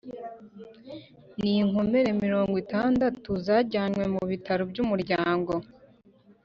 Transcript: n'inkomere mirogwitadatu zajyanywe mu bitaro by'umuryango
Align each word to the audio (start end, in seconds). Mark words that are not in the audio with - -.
n'inkomere 1.41 2.09
mirogwitadatu 2.21 3.31
zajyanywe 3.45 4.03
mu 4.13 4.23
bitaro 4.31 4.61
by'umuryango 4.71 5.53